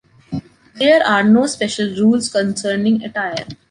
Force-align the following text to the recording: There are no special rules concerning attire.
There 0.79 1.05
are 1.05 1.23
no 1.23 1.45
special 1.45 1.87
rules 1.91 2.27
concerning 2.31 3.03
attire. 3.03 3.45